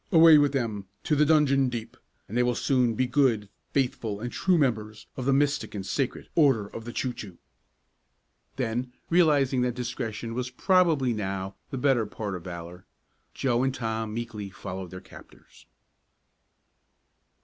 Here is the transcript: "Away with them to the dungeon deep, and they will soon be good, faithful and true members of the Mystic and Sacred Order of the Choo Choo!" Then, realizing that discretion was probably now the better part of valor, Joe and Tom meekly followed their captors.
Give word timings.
"Away 0.11 0.39
with 0.39 0.51
them 0.51 0.87
to 1.03 1.15
the 1.15 1.27
dungeon 1.27 1.69
deep, 1.69 1.95
and 2.27 2.35
they 2.35 2.41
will 2.41 2.55
soon 2.55 2.95
be 2.95 3.05
good, 3.05 3.49
faithful 3.71 4.19
and 4.19 4.31
true 4.31 4.57
members 4.57 5.05
of 5.15 5.25
the 5.25 5.31
Mystic 5.31 5.75
and 5.75 5.85
Sacred 5.85 6.27
Order 6.33 6.65
of 6.69 6.85
the 6.85 6.91
Choo 6.91 7.13
Choo!" 7.13 7.37
Then, 8.55 8.91
realizing 9.11 9.61
that 9.61 9.75
discretion 9.75 10.33
was 10.33 10.49
probably 10.49 11.13
now 11.13 11.53
the 11.69 11.77
better 11.77 12.07
part 12.07 12.33
of 12.33 12.45
valor, 12.45 12.87
Joe 13.35 13.61
and 13.61 13.75
Tom 13.75 14.11
meekly 14.11 14.49
followed 14.49 14.89
their 14.89 15.01
captors. 15.01 15.67